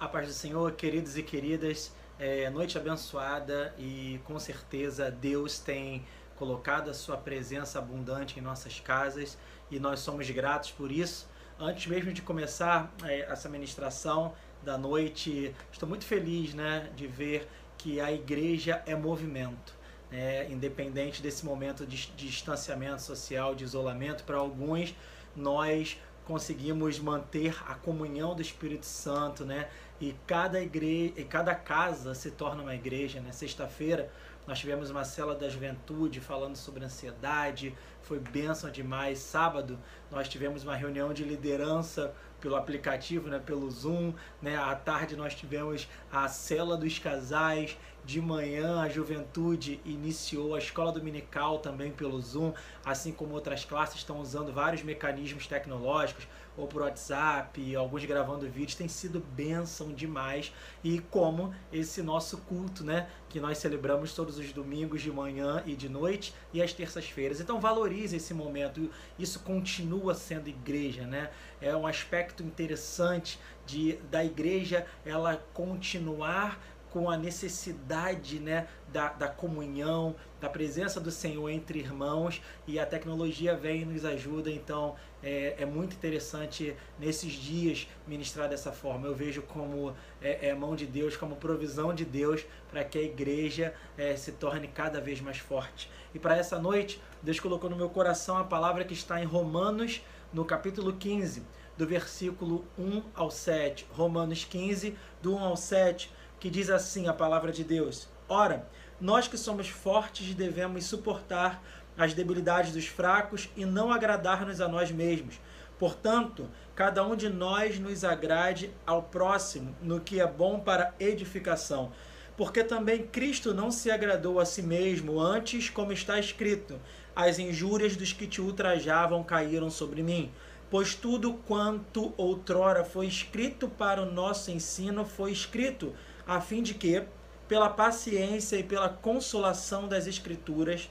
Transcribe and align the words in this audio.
A 0.00 0.06
paz 0.06 0.28
do 0.28 0.32
Senhor, 0.32 0.70
queridos 0.74 1.16
e 1.16 1.24
queridas, 1.24 1.92
é, 2.20 2.48
noite 2.50 2.78
abençoada 2.78 3.74
e 3.76 4.20
com 4.22 4.38
certeza 4.38 5.10
Deus 5.10 5.58
tem 5.58 6.06
colocado 6.36 6.88
a 6.88 6.94
sua 6.94 7.16
presença 7.16 7.80
abundante 7.80 8.38
em 8.38 8.42
nossas 8.42 8.78
casas 8.78 9.36
e 9.68 9.80
nós 9.80 9.98
somos 9.98 10.30
gratos 10.30 10.70
por 10.70 10.92
isso. 10.92 11.28
Antes 11.58 11.88
mesmo 11.88 12.12
de 12.12 12.22
começar 12.22 12.94
é, 13.02 13.22
essa 13.22 13.48
ministração 13.48 14.34
da 14.62 14.78
noite, 14.78 15.52
estou 15.72 15.88
muito 15.88 16.04
feliz 16.04 16.54
né, 16.54 16.92
de 16.94 17.08
ver 17.08 17.48
que 17.76 18.00
a 18.00 18.12
igreja 18.12 18.80
é 18.86 18.94
movimento. 18.94 19.76
Né, 20.12 20.48
independente 20.48 21.20
desse 21.20 21.44
momento 21.44 21.84
de, 21.84 22.06
de 22.12 22.28
distanciamento 22.28 23.02
social, 23.02 23.52
de 23.52 23.64
isolamento, 23.64 24.22
para 24.22 24.36
alguns 24.36 24.94
nós 25.34 25.98
conseguimos 26.28 27.00
manter 27.00 27.56
a 27.66 27.74
comunhão 27.74 28.34
do 28.34 28.42
Espírito 28.42 28.84
Santo, 28.84 29.46
né? 29.46 29.70
E 29.98 30.14
cada 30.26 30.60
igreja, 30.60 31.14
e 31.16 31.24
cada 31.24 31.54
casa 31.54 32.14
se 32.14 32.30
torna 32.30 32.62
uma 32.62 32.74
igreja, 32.74 33.18
né? 33.18 33.32
Sexta-feira 33.32 34.12
nós 34.46 34.58
tivemos 34.58 34.90
uma 34.90 35.04
cela 35.04 35.34
da 35.34 35.48
juventude 35.48 36.20
falando 36.20 36.56
sobre 36.56 36.84
ansiedade, 36.84 37.74
foi 38.02 38.18
bênção 38.18 38.70
demais. 38.70 39.18
Sábado 39.18 39.78
nós 40.10 40.28
tivemos 40.28 40.64
uma 40.64 40.76
reunião 40.76 41.14
de 41.14 41.24
liderança 41.24 42.14
pelo 42.40 42.56
aplicativo, 42.56 43.28
né, 43.28 43.38
pelo 43.38 43.70
Zoom, 43.70 44.12
né? 44.40 44.56
À 44.56 44.74
tarde 44.74 45.16
nós 45.16 45.34
tivemos 45.34 45.88
a 46.12 46.28
cela 46.28 46.76
dos 46.76 46.98
casais, 46.98 47.76
de 48.08 48.22
manhã 48.22 48.80
a 48.80 48.88
juventude 48.88 49.82
iniciou 49.84 50.54
a 50.54 50.58
escola 50.58 50.90
dominical 50.90 51.58
também 51.58 51.92
pelo 51.92 52.18
Zoom, 52.18 52.54
assim 52.82 53.12
como 53.12 53.34
outras 53.34 53.66
classes 53.66 53.96
estão 53.96 54.18
usando 54.18 54.50
vários 54.50 54.82
mecanismos 54.82 55.46
tecnológicos, 55.46 56.26
ou 56.56 56.66
por 56.66 56.80
WhatsApp, 56.80 57.76
alguns 57.76 58.06
gravando 58.06 58.48
vídeos, 58.48 58.74
tem 58.74 58.88
sido 58.88 59.20
bênção 59.20 59.92
demais. 59.92 60.52
E 60.82 61.00
como 61.10 61.54
esse 61.70 62.02
nosso 62.02 62.38
culto, 62.38 62.82
né, 62.82 63.10
que 63.28 63.38
nós 63.38 63.58
celebramos 63.58 64.14
todos 64.14 64.38
os 64.38 64.52
domingos 64.54 65.02
de 65.02 65.12
manhã 65.12 65.62
e 65.66 65.76
de 65.76 65.90
noite 65.90 66.34
e 66.50 66.62
às 66.62 66.72
terças-feiras. 66.72 67.40
Então 67.40 67.60
valorize 67.60 68.16
esse 68.16 68.32
momento. 68.32 68.90
Isso 69.18 69.40
continua 69.40 70.14
sendo 70.14 70.48
igreja, 70.48 71.06
né? 71.06 71.30
É 71.60 71.76
um 71.76 71.86
aspecto 71.86 72.42
interessante 72.42 73.38
de 73.66 73.96
da 74.10 74.24
igreja 74.24 74.86
ela 75.04 75.36
continuar 75.52 76.58
com 76.90 77.10
a 77.10 77.16
necessidade 77.16 78.38
né, 78.38 78.66
da, 78.92 79.10
da 79.10 79.28
comunhão, 79.28 80.14
da 80.40 80.48
presença 80.48 81.00
do 81.00 81.10
Senhor 81.10 81.48
entre 81.50 81.78
irmãos 81.78 82.40
e 82.66 82.78
a 82.78 82.86
tecnologia 82.86 83.56
vem 83.56 83.82
e 83.82 83.84
nos 83.84 84.04
ajuda, 84.04 84.50
então 84.50 84.94
é, 85.22 85.56
é 85.58 85.66
muito 85.66 85.94
interessante 85.94 86.76
nesses 86.98 87.32
dias 87.32 87.88
ministrar 88.06 88.48
dessa 88.48 88.72
forma. 88.72 89.06
Eu 89.06 89.14
vejo 89.14 89.42
como 89.42 89.94
é, 90.22 90.48
é 90.48 90.54
mão 90.54 90.74
de 90.76 90.86
Deus, 90.86 91.16
como 91.16 91.36
provisão 91.36 91.94
de 91.94 92.04
Deus 92.04 92.44
para 92.70 92.84
que 92.84 92.98
a 92.98 93.02
igreja 93.02 93.74
é, 93.96 94.16
se 94.16 94.32
torne 94.32 94.68
cada 94.68 95.00
vez 95.00 95.20
mais 95.20 95.38
forte. 95.38 95.90
E 96.14 96.18
para 96.18 96.36
essa 96.36 96.58
noite, 96.58 97.00
Deus 97.22 97.40
colocou 97.40 97.68
no 97.68 97.76
meu 97.76 97.90
coração 97.90 98.38
a 98.38 98.44
palavra 98.44 98.84
que 98.84 98.94
está 98.94 99.20
em 99.20 99.24
Romanos, 99.24 100.02
no 100.32 100.44
capítulo 100.44 100.92
15, 100.92 101.42
do 101.76 101.86
versículo 101.86 102.64
1 102.78 103.02
ao 103.14 103.30
7. 103.30 103.86
Romanos 103.92 104.44
15, 104.44 104.96
do 105.22 105.34
1 105.34 105.38
ao 105.38 105.56
7 105.56 106.10
que 106.40 106.50
diz 106.50 106.70
assim 106.70 107.08
a 107.08 107.12
palavra 107.12 107.52
de 107.52 107.64
Deus: 107.64 108.08
Ora, 108.28 108.66
nós 109.00 109.28
que 109.28 109.36
somos 109.36 109.68
fortes 109.68 110.34
devemos 110.34 110.84
suportar 110.84 111.62
as 111.96 112.14
debilidades 112.14 112.72
dos 112.72 112.86
fracos 112.86 113.48
e 113.56 113.64
não 113.64 113.92
agradar-nos 113.92 114.60
a 114.60 114.68
nós 114.68 114.90
mesmos. 114.90 115.40
Portanto, 115.78 116.48
cada 116.74 117.04
um 117.04 117.14
de 117.14 117.28
nós 117.28 117.78
nos 117.78 118.04
agrade 118.04 118.70
ao 118.86 119.02
próximo 119.02 119.74
no 119.82 120.00
que 120.00 120.20
é 120.20 120.26
bom 120.26 120.58
para 120.58 120.94
edificação. 120.98 121.92
Porque 122.36 122.62
também 122.62 123.04
Cristo 123.06 123.52
não 123.52 123.70
se 123.70 123.90
agradou 123.90 124.38
a 124.38 124.44
si 124.44 124.62
mesmo, 124.62 125.20
antes, 125.20 125.68
como 125.68 125.92
está 125.92 126.18
escrito: 126.20 126.80
As 127.14 127.38
injúrias 127.38 127.96
dos 127.96 128.12
que 128.12 128.28
te 128.28 128.40
ultrajavam 128.40 129.24
caíram 129.24 129.70
sobre 129.70 130.02
mim. 130.02 130.30
Pois 130.70 130.94
tudo 130.94 131.34
quanto 131.46 132.12
outrora 132.16 132.84
foi 132.84 133.06
escrito 133.06 133.68
para 133.68 134.02
o 134.02 134.12
nosso 134.12 134.50
ensino 134.50 135.04
foi 135.04 135.32
escrito 135.32 135.94
a 136.28 136.42
fim 136.42 136.62
de 136.62 136.74
que, 136.74 137.02
pela 137.48 137.70
paciência 137.70 138.56
e 138.56 138.62
pela 138.62 138.90
consolação 138.90 139.88
das 139.88 140.06
Escrituras, 140.06 140.90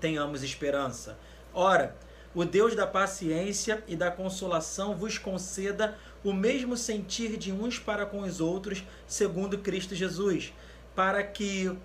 tenhamos 0.00 0.42
esperança. 0.42 1.18
Ora, 1.52 1.94
o 2.34 2.42
Deus 2.42 2.74
da 2.74 2.86
paciência 2.86 3.84
e 3.86 3.94
da 3.94 4.10
consolação 4.10 4.96
vos 4.96 5.18
conceda 5.18 5.96
o 6.24 6.32
mesmo 6.32 6.74
sentir 6.74 7.36
de 7.36 7.52
uns 7.52 7.78
para 7.78 8.06
com 8.06 8.20
os 8.20 8.40
outros, 8.40 8.82
segundo 9.06 9.58
Cristo 9.58 9.94
Jesus, 9.94 10.54
para 10.94 11.22
que 11.22 11.76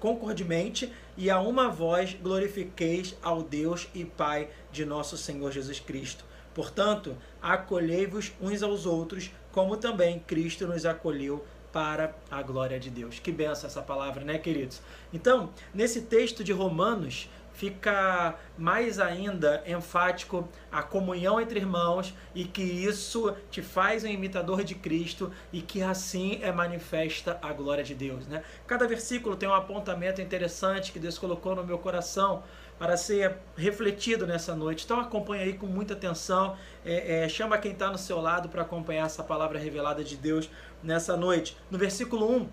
concordemente 0.00 0.90
e 1.14 1.28
a 1.28 1.38
uma 1.40 1.68
voz 1.68 2.14
glorifiqueis 2.14 3.14
ao 3.22 3.42
Deus 3.42 3.86
e 3.94 4.02
Pai 4.02 4.48
de 4.72 4.86
nosso 4.86 5.18
Senhor 5.18 5.52
Jesus 5.52 5.78
Cristo. 5.78 6.24
Portanto, 6.60 7.16
acolhei-vos 7.40 8.34
uns 8.38 8.62
aos 8.62 8.84
outros, 8.84 9.30
como 9.50 9.78
também 9.78 10.18
Cristo 10.18 10.66
nos 10.66 10.84
acolheu 10.84 11.42
para 11.72 12.14
a 12.30 12.42
glória 12.42 12.78
de 12.78 12.90
Deus. 12.90 13.18
Que 13.18 13.32
benção 13.32 13.66
essa 13.66 13.80
palavra, 13.80 14.22
né, 14.24 14.36
queridos? 14.36 14.82
Então, 15.10 15.48
nesse 15.72 16.02
texto 16.02 16.44
de 16.44 16.52
Romanos, 16.52 17.30
fica 17.54 18.34
mais 18.58 18.98
ainda 18.98 19.62
enfático 19.66 20.46
a 20.70 20.82
comunhão 20.82 21.40
entre 21.40 21.58
irmãos 21.58 22.14
e 22.34 22.44
que 22.44 22.62
isso 22.62 23.34
te 23.50 23.62
faz 23.62 24.04
um 24.04 24.08
imitador 24.08 24.62
de 24.62 24.74
Cristo 24.74 25.32
e 25.50 25.62
que 25.62 25.82
assim 25.82 26.40
é 26.42 26.52
manifesta 26.52 27.38
a 27.40 27.54
glória 27.54 27.82
de 27.82 27.94
Deus, 27.94 28.26
né? 28.26 28.44
Cada 28.66 28.86
versículo 28.86 29.34
tem 29.34 29.48
um 29.48 29.54
apontamento 29.54 30.20
interessante 30.20 30.92
que 30.92 30.98
Deus 30.98 31.16
colocou 31.16 31.56
no 31.56 31.64
meu 31.64 31.78
coração 31.78 32.42
para 32.80 32.96
ser 32.96 33.36
refletido 33.58 34.26
nessa 34.26 34.56
noite. 34.56 34.86
Então 34.86 34.98
acompanha 34.98 35.42
aí 35.42 35.52
com 35.52 35.66
muita 35.66 35.92
atenção, 35.92 36.56
é, 36.82 37.24
é, 37.24 37.28
chama 37.28 37.58
quem 37.58 37.72
está 37.72 37.90
no 37.90 37.98
seu 37.98 38.18
lado 38.22 38.48
para 38.48 38.62
acompanhar 38.62 39.04
essa 39.04 39.22
palavra 39.22 39.58
revelada 39.58 40.02
de 40.02 40.16
Deus 40.16 40.48
nessa 40.82 41.14
noite. 41.14 41.58
No 41.70 41.76
versículo 41.76 42.34
1, 42.34 42.48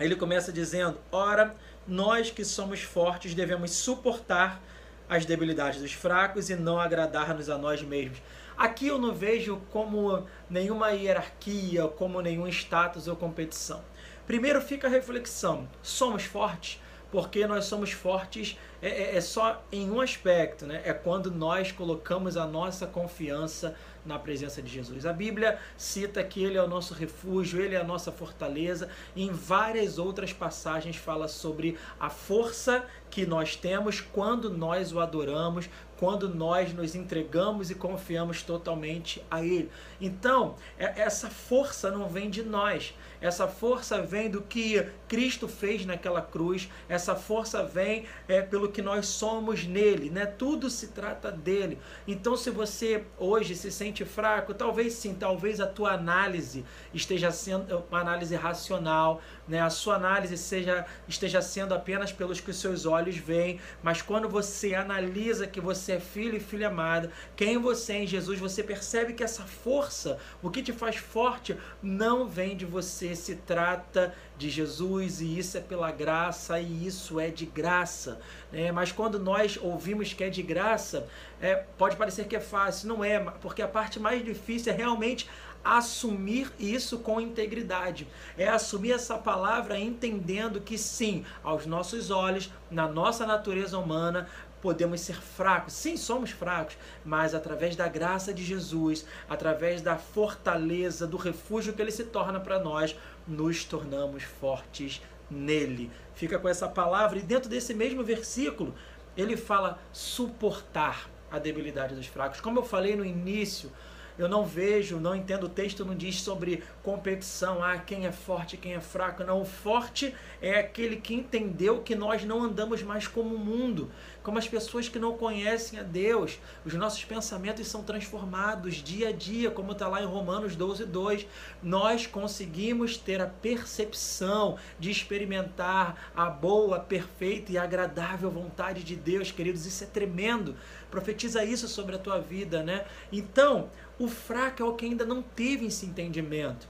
ele 0.00 0.16
começa 0.16 0.50
dizendo: 0.50 0.98
Ora, 1.12 1.54
nós 1.86 2.30
que 2.30 2.46
somos 2.46 2.80
fortes 2.80 3.34
devemos 3.34 3.72
suportar 3.72 4.58
as 5.06 5.26
debilidades 5.26 5.82
dos 5.82 5.92
fracos 5.92 6.48
e 6.48 6.56
não 6.56 6.80
agradar-nos 6.80 7.50
a 7.50 7.58
nós 7.58 7.82
mesmos. 7.82 8.22
Aqui 8.56 8.86
eu 8.86 8.96
não 8.96 9.14
vejo 9.14 9.60
como 9.70 10.26
nenhuma 10.48 10.92
hierarquia, 10.92 11.86
como 11.88 12.22
nenhum 12.22 12.48
status 12.48 13.06
ou 13.06 13.14
competição. 13.14 13.84
Primeiro 14.26 14.62
fica 14.62 14.86
a 14.86 14.90
reflexão: 14.90 15.68
somos 15.82 16.24
fortes? 16.24 16.80
Porque 17.10 17.46
nós 17.46 17.64
somos 17.64 17.92
fortes 17.92 18.58
é, 18.80 18.88
é, 18.88 19.16
é, 19.16 19.20
só 19.20 19.64
em 19.72 19.90
um 19.90 20.00
aspecto, 20.00 20.66
né? 20.66 20.82
É 20.84 20.92
quando 20.92 21.30
nós 21.30 21.72
colocamos 21.72 22.36
a 22.36 22.46
nossa 22.46 22.86
confiança 22.86 23.74
na 24.04 24.18
presença 24.18 24.62
de 24.62 24.70
Jesus. 24.70 25.04
A 25.04 25.12
Bíblia 25.12 25.58
cita 25.76 26.22
que 26.22 26.42
Ele 26.42 26.56
é 26.56 26.62
o 26.62 26.68
nosso 26.68 26.94
refúgio, 26.94 27.60
Ele 27.60 27.74
é 27.74 27.80
a 27.80 27.84
nossa 27.84 28.12
fortaleza. 28.12 28.88
E 29.16 29.24
em 29.24 29.32
várias 29.32 29.98
outras 29.98 30.32
passagens 30.32 30.96
fala 30.96 31.28
sobre 31.28 31.76
a 31.98 32.08
força 32.08 32.84
que 33.10 33.26
nós 33.26 33.56
temos 33.56 34.00
quando 34.00 34.50
nós 34.50 34.92
o 34.92 35.00
adoramos, 35.00 35.68
quando 35.98 36.28
nós 36.28 36.72
nos 36.72 36.94
entregamos 36.94 37.70
e 37.70 37.74
confiamos 37.74 38.42
totalmente 38.42 39.22
a 39.30 39.42
Ele. 39.42 39.70
Então, 40.00 40.54
é, 40.78 41.00
essa 41.00 41.28
força 41.28 41.90
não 41.90 42.08
vem 42.08 42.30
de 42.30 42.42
nós, 42.42 42.94
essa 43.20 43.48
força 43.48 44.00
vem 44.00 44.30
do 44.30 44.40
que 44.40 44.86
Cristo 45.08 45.48
fez 45.48 45.84
naquela 45.84 46.22
cruz, 46.22 46.70
essa 46.88 47.16
força 47.16 47.64
vem 47.64 48.04
é, 48.28 48.40
pelo 48.40 48.70
que 48.70 48.80
nós 48.80 49.06
somos 49.06 49.64
nele, 49.64 50.08
né? 50.08 50.24
Tudo 50.24 50.70
se 50.70 50.88
trata 50.88 51.32
dele. 51.32 51.78
Então, 52.06 52.36
se 52.36 52.50
você 52.50 53.04
hoje 53.18 53.56
se 53.56 53.72
sente 53.72 54.04
fraco, 54.04 54.54
talvez 54.54 54.92
sim, 54.94 55.14
talvez 55.14 55.60
a 55.60 55.66
tua 55.66 55.92
análise 55.92 56.64
esteja 56.94 57.32
sendo 57.32 57.84
uma 57.90 58.00
análise 58.00 58.36
racional, 58.36 59.20
né? 59.48 59.60
A 59.60 59.70
sua 59.70 59.96
análise 59.96 60.38
seja, 60.38 60.86
esteja 61.08 61.42
sendo 61.42 61.74
apenas 61.74 62.12
pelos 62.12 62.40
que 62.40 62.50
os 62.50 62.60
seus 62.60 62.86
olhos 62.86 62.97
veem, 63.06 63.60
mas 63.82 64.02
quando 64.02 64.28
você 64.28 64.74
analisa 64.74 65.46
que 65.46 65.60
você 65.60 65.92
é 65.92 66.00
filho 66.00 66.36
e 66.36 66.40
filha 66.40 66.68
amada, 66.68 67.12
quem 67.36 67.58
você 67.58 67.92
é 67.92 68.02
em 68.02 68.06
Jesus, 68.06 68.38
você 68.38 68.62
percebe 68.62 69.12
que 69.12 69.22
essa 69.22 69.44
força, 69.44 70.18
o 70.42 70.50
que 70.50 70.62
te 70.62 70.72
faz 70.72 70.96
forte, 70.96 71.56
não 71.82 72.26
vem 72.26 72.56
de 72.56 72.66
você, 72.66 73.14
se 73.14 73.36
trata 73.36 74.14
de 74.36 74.48
Jesus 74.48 75.20
e 75.20 75.38
isso 75.38 75.58
é 75.58 75.60
pela 75.60 75.90
graça 75.90 76.60
e 76.60 76.86
isso 76.86 77.18
é 77.18 77.28
de 77.28 77.46
graça. 77.46 78.20
Né? 78.52 78.70
Mas 78.72 78.92
quando 78.92 79.18
nós 79.18 79.58
ouvimos 79.60 80.12
que 80.12 80.24
é 80.24 80.30
de 80.30 80.42
graça, 80.42 81.06
é, 81.40 81.54
pode 81.76 81.96
parecer 81.96 82.26
que 82.26 82.36
é 82.36 82.40
fácil, 82.40 82.88
não 82.88 83.04
é, 83.04 83.18
porque 83.18 83.62
a 83.62 83.68
parte 83.68 83.98
mais 83.98 84.24
difícil 84.24 84.72
é 84.72 84.76
realmente 84.76 85.28
assumir 85.76 86.50
isso 86.58 86.98
com 86.98 87.20
integridade. 87.20 88.08
É 88.36 88.48
assumir 88.48 88.92
essa 88.92 89.18
palavra 89.18 89.78
entendendo 89.78 90.60
que 90.60 90.78
sim, 90.78 91.24
aos 91.42 91.66
nossos 91.66 92.10
olhos, 92.10 92.50
na 92.70 92.88
nossa 92.88 93.26
natureza 93.26 93.78
humana, 93.78 94.28
podemos 94.62 95.00
ser 95.00 95.20
fracos. 95.20 95.74
Sim, 95.74 95.96
somos 95.96 96.30
fracos, 96.30 96.76
mas 97.04 97.34
através 97.34 97.76
da 97.76 97.86
graça 97.86 98.32
de 98.32 98.44
Jesus, 98.44 99.04
através 99.28 99.82
da 99.82 99.96
fortaleza, 99.96 101.06
do 101.06 101.16
refúgio 101.16 101.72
que 101.72 101.82
ele 101.82 101.92
se 101.92 102.04
torna 102.04 102.40
para 102.40 102.58
nós, 102.58 102.96
nos 103.26 103.64
tornamos 103.64 104.22
fortes 104.22 105.02
nele. 105.30 105.90
Fica 106.14 106.38
com 106.38 106.48
essa 106.48 106.68
palavra 106.68 107.18
e 107.18 107.22
dentro 107.22 107.48
desse 107.48 107.74
mesmo 107.74 108.02
versículo, 108.02 108.74
ele 109.16 109.36
fala 109.36 109.78
suportar 109.92 111.08
a 111.30 111.38
debilidade 111.38 111.94
dos 111.94 112.06
fracos. 112.06 112.40
Como 112.40 112.58
eu 112.58 112.64
falei 112.64 112.96
no 112.96 113.04
início, 113.04 113.70
eu 114.18 114.28
não 114.28 114.44
vejo, 114.44 114.98
não 114.98 115.14
entendo, 115.14 115.44
o 115.44 115.48
texto 115.48 115.84
não 115.84 115.94
diz 115.94 116.20
sobre 116.20 116.64
competição, 116.82 117.62
ah, 117.62 117.78
quem 117.78 118.06
é 118.06 118.12
forte, 118.12 118.56
quem 118.56 118.74
é 118.74 118.80
fraco. 118.80 119.22
Não, 119.22 119.40
o 119.40 119.44
forte 119.44 120.14
é 120.42 120.58
aquele 120.58 120.96
que 120.96 121.14
entendeu 121.14 121.82
que 121.82 121.94
nós 121.94 122.24
não 122.24 122.42
andamos 122.42 122.82
mais 122.82 123.06
como 123.06 123.34
o 123.34 123.38
mundo, 123.38 123.90
como 124.22 124.38
as 124.38 124.48
pessoas 124.48 124.88
que 124.88 124.98
não 124.98 125.16
conhecem 125.16 125.78
a 125.78 125.82
Deus. 125.82 126.38
Os 126.64 126.74
nossos 126.74 127.04
pensamentos 127.04 127.66
são 127.68 127.82
transformados 127.82 128.76
dia 128.76 129.10
a 129.10 129.12
dia, 129.12 129.50
como 129.50 129.72
está 129.72 129.86
lá 129.86 130.02
em 130.02 130.06
Romanos 130.06 130.56
12, 130.56 130.84
2. 130.84 131.26
Nós 131.62 132.06
conseguimos 132.06 132.96
ter 132.96 133.20
a 133.20 133.26
percepção 133.26 134.58
de 134.78 134.90
experimentar 134.90 136.10
a 136.14 136.28
boa, 136.28 136.80
perfeita 136.80 137.52
e 137.52 137.58
agradável 137.58 138.30
vontade 138.30 138.82
de 138.82 138.96
Deus, 138.96 139.30
queridos. 139.30 139.66
Isso 139.66 139.84
é 139.84 139.86
tremendo. 139.86 140.56
Profetiza 140.90 141.44
isso 141.44 141.68
sobre 141.68 141.96
a 141.96 141.98
tua 141.98 142.18
vida, 142.18 142.62
né? 142.62 142.84
Então, 143.12 143.70
o 143.98 144.08
fraco 144.08 144.62
é 144.62 144.64
o 144.64 144.74
que 144.74 144.86
ainda 144.86 145.04
não 145.04 145.22
teve 145.22 145.66
esse 145.66 145.86
entendimento. 145.86 146.68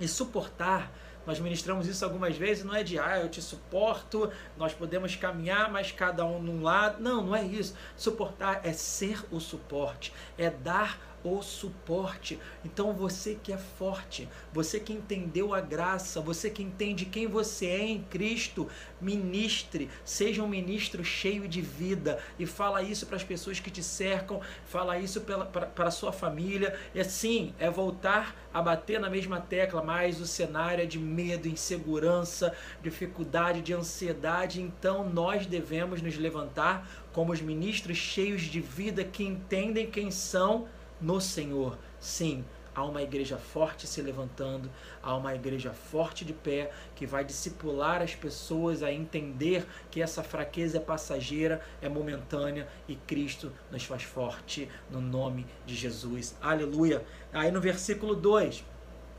E 0.00 0.08
suportar 0.08 0.90
nós 1.26 1.40
ministramos 1.40 1.86
isso 1.86 2.04
algumas 2.04 2.36
vezes, 2.36 2.64
não 2.64 2.74
é 2.74 2.82
de 2.82 2.98
ah, 2.98 3.18
eu 3.18 3.28
te 3.28 3.40
suporto, 3.40 4.30
nós 4.56 4.74
podemos 4.74 5.16
caminhar, 5.16 5.70
mas 5.70 5.90
cada 5.90 6.24
um 6.24 6.40
num 6.40 6.62
lado. 6.62 7.02
Não, 7.02 7.24
não 7.24 7.34
é 7.34 7.42
isso. 7.42 7.74
Suportar 7.96 8.60
é 8.62 8.72
ser 8.72 9.24
o 9.30 9.40
suporte, 9.40 10.12
é 10.36 10.50
dar 10.50 10.98
o 11.24 11.42
suporte. 11.42 12.38
Então 12.64 12.92
você 12.92 13.38
que 13.42 13.52
é 13.52 13.56
forte, 13.56 14.28
você 14.52 14.78
que 14.78 14.92
entendeu 14.92 15.54
a 15.54 15.60
graça, 15.60 16.20
você 16.20 16.50
que 16.50 16.62
entende 16.62 17.06
quem 17.06 17.26
você 17.26 17.66
é 17.66 17.86
em 17.86 18.02
Cristo, 18.02 18.68
ministre, 19.00 19.90
seja 20.04 20.42
um 20.42 20.48
ministro 20.48 21.02
cheio 21.02 21.48
de 21.48 21.62
vida 21.62 22.20
e 22.38 22.44
fala 22.44 22.82
isso 22.82 23.06
para 23.06 23.16
as 23.16 23.24
pessoas 23.24 23.58
que 23.58 23.70
te 23.70 23.82
cercam, 23.82 24.40
fala 24.66 24.98
isso 24.98 25.22
para 25.22 25.88
a 25.88 25.90
sua 25.90 26.12
família. 26.12 26.78
E 26.94 27.00
assim, 27.00 27.54
é 27.58 27.70
voltar 27.70 28.36
a 28.52 28.60
bater 28.60 29.00
na 29.00 29.08
mesma 29.08 29.40
tecla, 29.40 29.82
mas 29.82 30.20
o 30.20 30.26
cenário 30.26 30.84
é 30.84 30.86
de 30.86 30.98
medo, 30.98 31.48
insegurança, 31.48 32.54
dificuldade, 32.82 33.62
de 33.62 33.72
ansiedade. 33.72 34.60
Então 34.60 35.08
nós 35.08 35.46
devemos 35.46 36.02
nos 36.02 36.16
levantar 36.16 36.86
como 37.12 37.32
os 37.32 37.40
ministros 37.40 37.96
cheios 37.96 38.42
de 38.42 38.60
vida 38.60 39.04
que 39.04 39.24
entendem 39.24 39.90
quem 39.90 40.10
são 40.10 40.68
no 41.00 41.20
Senhor. 41.20 41.78
Sim, 41.98 42.44
há 42.74 42.84
uma 42.84 43.02
igreja 43.02 43.38
forte 43.38 43.86
se 43.86 44.02
levantando, 44.02 44.70
há 45.02 45.14
uma 45.14 45.34
igreja 45.34 45.72
forte 45.72 46.24
de 46.24 46.32
pé 46.32 46.70
que 46.94 47.06
vai 47.06 47.24
discipular 47.24 48.02
as 48.02 48.14
pessoas 48.14 48.82
a 48.82 48.92
entender 48.92 49.66
que 49.90 50.02
essa 50.02 50.22
fraqueza 50.22 50.78
é 50.78 50.80
passageira, 50.80 51.62
é 51.80 51.88
momentânea 51.88 52.66
e 52.88 52.96
Cristo 52.96 53.52
nos 53.70 53.84
faz 53.84 54.02
forte 54.02 54.68
no 54.90 55.00
nome 55.00 55.46
de 55.64 55.74
Jesus. 55.74 56.36
Aleluia. 56.42 57.04
Aí 57.32 57.50
no 57.50 57.60
versículo 57.60 58.14
2, 58.16 58.64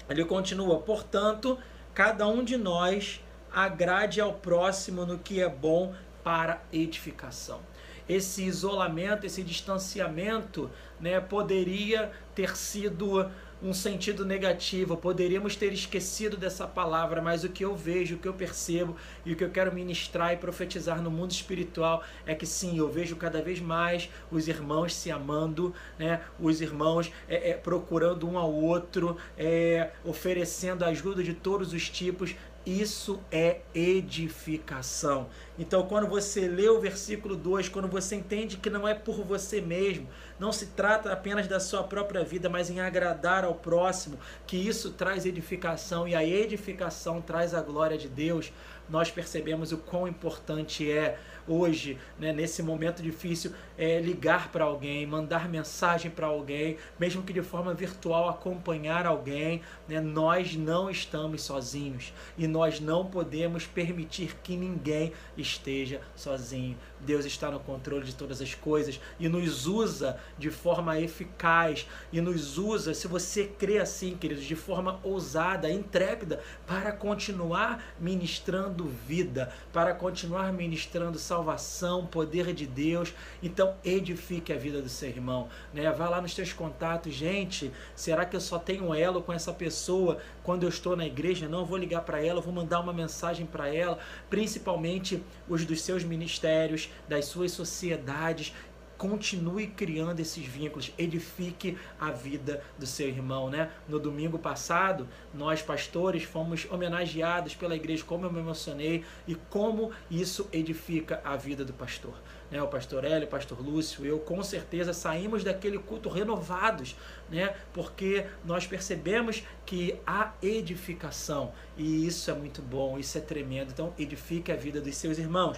ele 0.10 0.26
continua: 0.26 0.80
"Portanto, 0.80 1.58
cada 1.94 2.28
um 2.28 2.44
de 2.44 2.58
nós 2.58 3.22
agrade 3.52 4.20
ao 4.20 4.34
próximo 4.34 5.06
no 5.06 5.18
que 5.18 5.42
é 5.42 5.48
bom 5.48 5.94
para 6.24 6.62
edificação." 6.74 7.62
Esse 8.08 8.44
isolamento, 8.44 9.26
esse 9.26 9.42
distanciamento, 9.42 10.70
né, 11.00 11.20
poderia 11.20 12.12
ter 12.34 12.56
sido 12.56 13.30
um 13.64 13.74
sentido 13.74 14.26
negativo, 14.26 14.98
poderíamos 14.98 15.56
ter 15.56 15.74
esquecido 15.74 16.38
dessa 16.38 16.68
palavra, 16.68 17.22
mas 17.22 17.44
o 17.44 17.50
que 17.50 17.64
eu 17.64 17.76
vejo, 17.76 18.16
o 18.16 18.20
que 18.20 18.28
eu 18.28 18.34
percebo 18.34 18.96
e 19.26 19.34
o 19.34 19.36
que 19.36 19.44
eu 19.44 19.50
quero 19.50 19.74
ministrar 19.74 20.34
e 20.34 20.38
profetizar 20.38 21.02
no 21.02 21.10
mundo 21.10 21.32
espiritual 21.32 22.04
é 22.26 22.36
que 22.36 22.46
sim, 22.46 22.78
eu 22.78 22.90
vejo 22.90 23.16
cada 23.16 23.42
vez 23.42 23.60
mais 23.60 24.10
os 24.30 24.48
irmãos 24.48 24.94
se 24.94 25.10
amando, 25.10 25.74
né? 25.98 26.22
os 26.40 26.62
irmãos 26.62 27.12
é, 27.28 27.52
é, 27.52 27.54
procurando 27.54 28.28
um 28.28 28.38
ao 28.38 28.54
outro, 28.54 29.18
é, 29.38 29.92
oferecendo 30.04 30.84
ajuda 30.84 31.24
de 31.24 31.34
todos 31.34 31.74
os 31.74 31.90
tipos, 31.90 32.36
isso 32.66 33.20
é 33.32 33.62
edificação. 33.74 35.30
Então, 35.58 35.86
quando 35.86 36.08
você 36.08 36.48
lê 36.48 36.68
o 36.68 36.80
versículo 36.80 37.36
2, 37.36 37.70
quando 37.70 37.88
você 37.88 38.16
entende 38.16 38.58
que 38.58 38.70
não 38.70 38.88
é 38.88 38.94
por 38.94 39.24
você 39.24 39.62
mesmo, 39.62 40.08
não 40.40 40.52
se 40.52 40.68
trata 40.68 41.12
apenas 41.12 41.48
da 41.48 41.60
sua 41.60 41.84
própria 41.84 42.24
vida, 42.24 42.50
mas 42.50 42.70
em 42.70 42.80
agradar 42.80 43.46
ao 43.46 43.56
próximo, 43.56 44.18
que 44.48 44.58
isso 44.58 44.92
traz 44.92 45.26
edificação 45.26 46.08
e 46.08 46.16
a 46.16 46.24
edificação 46.24 47.22
traz 47.22 47.54
a 47.54 47.62
glória 47.62 47.98
de 47.98 48.10
Deus, 48.10 48.52
nós 48.90 49.12
percebemos 49.12 49.72
o 49.72 49.78
quão 49.78 50.08
importante 50.08 50.92
é 50.92 51.18
hoje, 51.48 51.98
né, 52.20 52.34
nesse 52.34 52.64
momento 52.64 53.02
difícil, 53.02 53.54
é 53.78 54.00
ligar 54.00 54.52
para 54.52 54.64
alguém, 54.64 55.06
mandar 55.06 55.48
mensagem 55.48 56.10
para 56.10 56.28
alguém, 56.28 56.78
mesmo 57.00 57.24
que 57.24 57.34
de 57.34 57.42
forma 57.42 57.74
virtual 57.74 58.30
acompanhar 58.30 59.06
alguém. 59.06 59.62
Né, 59.88 60.00
nós 60.00 60.56
não 60.56 60.90
estamos 60.90 61.44
sozinhos 61.44 62.14
e 62.38 62.48
nós 62.48 62.80
não 62.80 63.06
podemos 63.06 63.66
permitir 63.66 64.36
que 64.44 64.56
ninguém 64.56 65.14
esteja 65.38 66.02
sozinho. 66.16 66.78
Deus 67.06 67.26
está 67.26 67.52
no 67.52 67.60
controle 67.60 68.06
de 68.06 68.16
todas 68.16 68.42
as 68.42 68.54
coisas 68.56 69.00
e 69.20 69.30
nos 69.30 69.68
usa 69.68 70.20
de 70.38 70.50
forma 70.50 71.00
eficaz 71.00 71.88
e 72.12 72.20
nos 72.20 72.58
usa, 72.58 72.94
se 72.94 73.08
você 73.08 73.46
crê 73.46 73.80
assim, 73.80 74.16
queridos, 74.16 74.44
de 74.44 74.56
forma 74.56 75.00
ousada, 75.04 75.70
intrépida, 75.70 76.42
para 76.66 76.92
continuar 76.92 77.84
ministrando 78.00 78.86
vida, 79.08 79.54
para 79.72 79.94
continuar 79.94 80.52
ministrando 80.52 81.20
salvação, 81.20 82.06
poder 82.06 82.54
de 82.54 82.66
Deus. 82.66 83.14
Então, 83.42 83.76
edifique 83.84 84.52
a 84.52 84.58
vida 84.58 84.82
do 84.82 84.90
seu 84.90 85.10
irmão, 85.10 85.48
né? 85.74 85.92
Vá 85.92 86.10
lá 86.10 86.22
nos 86.22 86.34
teus 86.34 86.52
contatos, 86.52 87.14
gente, 87.14 87.72
será 87.96 88.26
que 88.26 88.36
eu 88.36 88.42
só 88.42 88.58
tenho 88.58 88.94
elo 88.94 89.22
com 89.22 89.32
essa 89.32 89.54
pessoa 89.54 90.18
quando 90.44 90.64
eu 90.64 90.70
estou 90.70 90.96
na 90.96 91.06
igreja? 91.06 91.48
Não, 91.48 91.66
vou 91.66 91.78
ligar 91.78 92.02
para 92.02 92.24
ela, 92.24 92.42
vou 92.42 92.54
mandar 92.54 92.80
uma 92.80 92.94
mensagem 92.94 93.46
para 93.46 93.74
ela, 93.74 94.00
principalmente 94.30 95.22
os 95.48 95.66
dos 95.66 95.82
seus 95.82 96.04
ministérios, 96.04 96.90
das 97.08 97.26
suas 97.26 97.52
sociedades 97.52 98.54
continue 98.98 99.68
criando 99.68 100.20
esses 100.20 100.46
vínculos, 100.46 100.92
edifique 100.98 101.78
a 102.00 102.12
vida 102.12 102.64
do 102.78 102.86
seu 102.86 103.08
irmão, 103.08 103.50
né? 103.50 103.70
No 103.88 104.00
domingo 104.00 104.40
passado, 104.40 105.08
nós 105.34 105.62
pastores 105.62 106.24
fomos 106.24 106.66
homenageados 106.70 107.56
pela 107.56 107.76
igreja, 107.76 108.04
como 108.04 108.26
eu 108.26 108.32
me 108.32 108.40
emocionei 108.40 109.04
e 109.28 109.36
como 109.36 109.92
isso 110.10 110.48
edifica 110.52 111.22
a 111.24 111.36
vida 111.36 111.66
do 111.66 111.74
pastor. 111.74 112.14
Né? 112.50 112.62
O 112.62 112.68
pastor 112.68 113.04
Hélio, 113.04 113.28
o 113.28 113.32
pastor 113.32 113.60
Lúcio, 113.60 114.06
eu 114.06 114.20
com 114.20 114.42
certeza 114.44 114.94
saímos 114.94 115.44
daquele 115.44 115.80
culto 115.80 116.10
renovados, 116.10 116.96
né? 117.30 117.56
Porque 117.74 118.26
nós 118.44 118.68
percebemos 118.68 119.44
que 119.66 120.00
há 120.06 120.34
edificação 120.42 121.52
e 121.78 122.06
isso 122.06 122.30
é 122.30 122.34
muito 122.34 122.62
bom, 122.62 122.98
isso 122.98 123.18
é 123.18 123.22
tremendo. 123.22 123.72
Então, 123.72 123.94
edifique 123.98 124.52
a 124.52 124.56
vida 124.56 124.80
dos 124.80 124.96
seus 124.96 125.18
irmãos. 125.18 125.58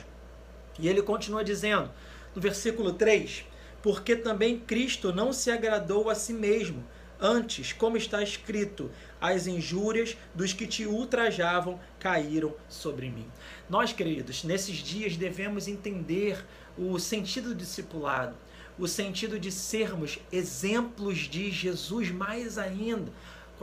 E 0.80 0.88
ele 0.88 1.02
continua 1.02 1.44
dizendo: 1.44 1.90
no 2.36 2.42
versículo 2.42 2.94
3: 2.94 3.46
Porque 3.82 4.16
também 4.16 4.60
Cristo 4.60 5.14
não 5.14 5.34
se 5.34 5.52
agradou 5.52 6.10
a 6.10 6.16
si 6.16 6.34
mesmo. 6.34 6.84
Antes, 7.20 7.74
como 7.74 7.98
está 7.98 8.22
escrito, 8.22 8.92
as 9.20 9.48
injúrias 9.48 10.16
dos 10.36 10.54
que 10.54 10.68
te 10.68 10.86
ultrajavam 10.86 11.80
caíram 12.00 12.54
sobre 12.70 13.10
mim. 13.10 13.26
Nós, 13.68 13.92
queridos, 13.92 14.44
nesses 14.44 14.78
dias 14.78 15.18
devemos 15.18 15.68
entender 15.68 16.46
o 16.78 17.00
sentido 17.00 17.50
do 17.50 17.56
discipulado, 17.56 18.36
o 18.78 18.88
sentido 18.88 19.40
de 19.40 19.52
sermos 19.52 20.20
exemplos 20.32 21.18
de 21.18 21.50
Jesus 21.50 22.12
mais 22.12 22.60
ainda 22.60 23.12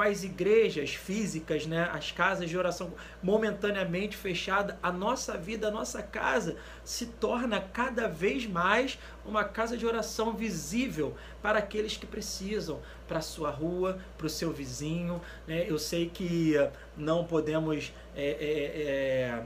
as 0.02 0.24
igrejas 0.24 0.94
físicas, 0.94 1.66
né, 1.66 1.88
as 1.92 2.10
casas 2.10 2.50
de 2.50 2.58
oração 2.58 2.92
momentaneamente 3.22 4.16
fechadas, 4.16 4.76
a 4.82 4.90
nossa 4.90 5.36
vida, 5.36 5.68
a 5.68 5.70
nossa 5.70 6.02
casa 6.02 6.56
se 6.84 7.06
torna 7.06 7.60
cada 7.60 8.08
vez 8.08 8.46
mais 8.46 8.98
uma 9.24 9.44
casa 9.44 9.76
de 9.76 9.86
oração 9.86 10.34
visível 10.34 11.14
para 11.40 11.58
aqueles 11.58 11.96
que 11.96 12.06
precisam, 12.06 12.80
para 13.06 13.18
a 13.18 13.22
sua 13.22 13.50
rua, 13.50 13.98
para 14.18 14.26
o 14.26 14.30
seu 14.30 14.52
vizinho. 14.52 15.20
Né? 15.46 15.64
Eu 15.68 15.78
sei 15.78 16.08
que 16.08 16.54
não 16.96 17.24
podemos. 17.24 17.92
É, 18.16 18.24
é, 18.24 18.82
é, 18.82 19.44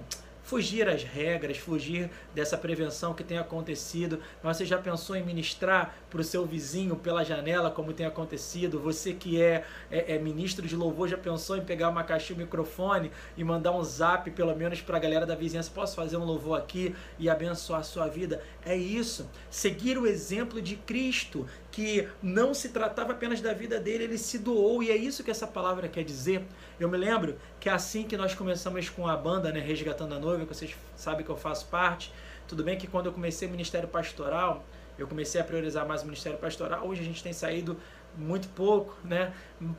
fugir 0.49 0.89
às 0.89 1.03
regras, 1.03 1.59
fugir 1.59 2.09
dessa 2.35 2.57
prevenção 2.57 3.13
que 3.13 3.23
tem 3.23 3.37
acontecido. 3.37 4.19
Mas 4.43 4.57
você 4.57 4.65
já 4.65 4.79
pensou 4.79 5.15
em 5.15 5.23
ministrar 5.23 5.95
para 6.11 6.21
o 6.21 6.25
seu 6.25 6.45
vizinho 6.47 6.97
pela 6.97 7.25
janela, 7.25 7.71
como 7.71 7.93
tem 7.93 8.07
acontecido. 8.07 8.81
Você 8.81 9.13
que 9.13 9.41
é, 9.41 9.65
é, 9.91 10.15
é, 10.15 10.19
ministro 10.19 10.67
de 10.67 10.75
louvor, 10.75 11.09
já 11.09 11.19
pensou 11.19 11.57
em 11.57 11.65
pegar 11.65 11.89
uma 11.89 12.03
caixinha, 12.03 12.39
um 12.39 12.43
microfone 12.43 13.11
e 13.37 13.45
mandar 13.45 13.73
um 13.73 13.83
zap, 13.83 14.31
pelo 14.31 14.55
menos 14.57 14.81
para 14.81 14.97
a 14.97 15.01
galera 15.01 15.27
da 15.27 15.35
vizinhança: 15.35 15.71
posso 15.75 15.95
fazer 15.95 16.17
um 16.17 16.25
louvor 16.25 16.59
aqui 16.59 16.95
e 17.19 17.29
abençoar 17.29 17.81
a 17.81 17.85
sua 17.85 18.07
vida? 18.09 18.43
É 18.65 18.77
isso. 18.77 19.29
Seguir 19.51 19.99
o 19.99 20.07
exemplo 20.07 20.61
de 20.61 20.77
Cristo, 20.77 21.47
que 21.71 22.09
não 22.23 22.55
se 22.55 22.71
tratava 22.71 23.13
apenas 23.13 23.41
da 23.41 23.53
vida 23.53 23.79
dele, 23.79 24.05
ele 24.05 24.19
se 24.19 24.39
doou, 24.39 24.83
e 24.83 24.91
é 24.91 24.97
isso 24.97 25.23
que 25.23 25.31
essa 25.31 25.47
palavra 25.47 25.89
quer 25.89 26.05
dizer. 26.05 26.45
Eu 26.81 26.89
me 26.89 26.97
lembro 26.97 27.37
que 27.61 27.69
é 27.69 27.73
assim 27.73 28.05
que 28.05 28.17
nós 28.17 28.35
começamos 28.35 28.89
com 28.89 29.07
a 29.07 29.17
banda, 29.17 29.53
né, 29.53 29.61
Resgatando 29.61 30.15
a 30.15 30.19
Noiva, 30.19 30.47
que 30.47 30.55
vocês 30.55 30.75
sabem 30.97 31.25
que 31.25 31.31
eu 31.31 31.37
faço 31.37 31.67
parte. 31.67 32.13
Tudo 32.47 32.65
bem 32.65 32.79
que 32.79 32.87
quando 32.87 33.07
eu 33.07 33.13
comecei 33.13 33.47
o 33.47 33.51
ministério 33.51 33.89
pastoral, 33.89 34.65
eu 34.99 35.07
comecei 35.07 35.41
a 35.41 35.45
priorizar 35.45 35.87
mais 35.87 36.03
o 36.03 36.05
ministério 36.05 36.39
pastoral. 36.39 36.87
Hoje 36.87 37.03
a 37.03 37.05
gente 37.05 37.23
tem 37.23 37.33
saído 37.33 37.77
muito 38.17 38.49
pouco, 38.49 38.97
né? 39.05 39.33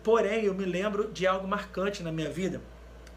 Porém, 0.04 0.46
eu 0.46 0.54
me 0.54 0.66
lembro 0.66 1.12
de 1.12 1.28
algo 1.28 1.48
marcante 1.48 2.02
na 2.02 2.12
minha 2.12 2.30
vida. 2.30 2.62